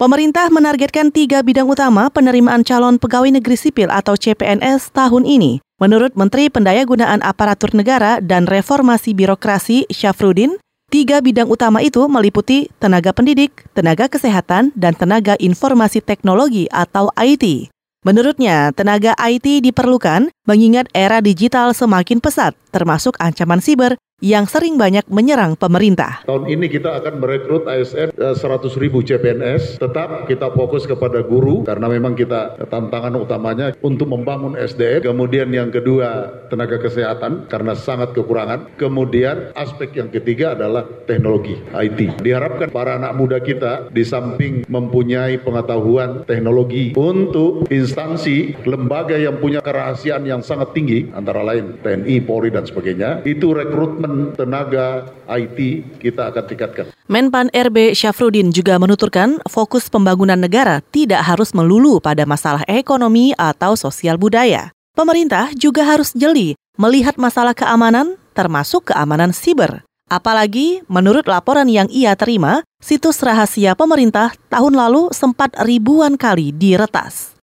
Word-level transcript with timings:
Pemerintah 0.00 0.48
menargetkan 0.48 1.12
tiga 1.12 1.44
bidang 1.44 1.68
utama 1.68 2.08
penerimaan 2.08 2.64
calon 2.64 2.96
pegawai 2.96 3.36
negeri 3.36 3.52
sipil 3.52 3.92
atau 3.92 4.16
CPNS 4.16 4.96
tahun 4.96 5.28
ini. 5.28 5.60
Menurut 5.76 6.16
Menteri 6.16 6.48
Pendayagunaan 6.48 7.20
Aparatur 7.20 7.76
Negara 7.76 8.16
dan 8.16 8.48
Reformasi 8.48 9.12
Birokrasi 9.12 9.84
Syafrudin, 9.92 10.56
tiga 10.88 11.20
bidang 11.20 11.52
utama 11.52 11.84
itu 11.84 12.00
meliputi 12.08 12.72
tenaga 12.80 13.12
pendidik, 13.12 13.68
tenaga 13.76 14.08
kesehatan, 14.08 14.72
dan 14.72 14.96
tenaga 14.96 15.36
informasi 15.36 16.00
teknologi 16.00 16.64
atau 16.72 17.12
IT. 17.20 17.68
Menurutnya, 18.00 18.72
tenaga 18.72 19.12
IT 19.20 19.60
diperlukan 19.60 20.32
mengingat 20.48 20.88
era 20.96 21.20
digital 21.20 21.76
semakin 21.76 22.24
pesat, 22.24 22.56
termasuk 22.72 23.20
ancaman 23.20 23.60
siber 23.60 24.00
yang 24.20 24.44
sering 24.44 24.76
banyak 24.76 25.08
menyerang 25.08 25.56
pemerintah. 25.56 26.20
Tahun 26.28 26.44
ini 26.44 26.68
kita 26.68 27.00
akan 27.00 27.24
merekrut 27.24 27.64
ASN 27.64 28.12
100 28.16 28.36
eh, 28.36 28.70
ribu 28.76 29.00
CPNS. 29.00 29.80
Tetap 29.80 30.28
kita 30.28 30.52
fokus 30.52 30.84
kepada 30.84 31.24
guru 31.24 31.64
karena 31.64 31.88
memang 31.88 32.12
kita 32.12 32.60
tantangan 32.68 33.16
utamanya 33.16 33.72
untuk 33.80 34.12
membangun 34.12 34.54
SDM. 34.60 35.08
Kemudian 35.08 35.48
yang 35.48 35.72
kedua 35.72 36.28
tenaga 36.52 36.76
kesehatan 36.76 37.48
karena 37.48 37.72
sangat 37.72 38.12
kekurangan. 38.12 38.76
Kemudian 38.76 39.56
aspek 39.56 39.96
yang 39.96 40.12
ketiga 40.12 40.52
adalah 40.52 40.84
teknologi 41.08 41.56
IT. 41.72 42.20
Diharapkan 42.20 42.68
para 42.68 43.00
anak 43.00 43.16
muda 43.16 43.40
kita 43.40 43.88
di 43.88 44.04
samping 44.04 44.68
mempunyai 44.68 45.40
pengetahuan 45.40 46.28
teknologi 46.28 46.92
untuk 46.92 47.64
instansi 47.72 48.52
lembaga 48.68 49.16
yang 49.16 49.40
punya 49.40 49.64
kerahasiaan 49.64 50.28
yang 50.28 50.44
sangat 50.44 50.76
tinggi 50.76 51.08
antara 51.16 51.40
lain 51.40 51.80
TNI, 51.80 52.20
Polri 52.28 52.52
dan 52.52 52.68
sebagainya 52.68 53.24
itu 53.24 53.56
rekrutmen 53.56 54.09
tenaga 54.36 55.10
IT 55.26 55.58
kita 55.98 56.30
akan 56.30 56.44
tingkatkan. 56.46 56.86
Menpan 57.10 57.50
RB 57.50 57.96
Syafrudin 57.96 58.54
juga 58.54 58.78
menuturkan 58.78 59.42
fokus 59.50 59.90
pembangunan 59.90 60.38
negara 60.38 60.84
tidak 60.94 61.26
harus 61.26 61.50
melulu 61.56 61.98
pada 61.98 62.22
masalah 62.28 62.62
ekonomi 62.70 63.34
atau 63.34 63.74
sosial 63.74 64.20
budaya. 64.20 64.70
Pemerintah 64.94 65.54
juga 65.56 65.86
harus 65.86 66.12
jeli 66.12 66.58
melihat 66.76 67.16
masalah 67.16 67.56
keamanan 67.56 68.20
termasuk 68.36 68.92
keamanan 68.92 69.34
siber. 69.34 69.82
Apalagi 70.10 70.82
menurut 70.90 71.30
laporan 71.30 71.70
yang 71.70 71.86
ia 71.86 72.18
terima, 72.18 72.66
situs 72.82 73.22
rahasia 73.22 73.78
pemerintah 73.78 74.34
tahun 74.50 74.74
lalu 74.74 75.14
sempat 75.14 75.54
ribuan 75.62 76.18
kali 76.18 76.50
diretas. 76.50 77.39